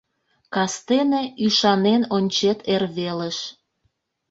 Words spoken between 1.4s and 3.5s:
ÿшанен ончет эрвелыш.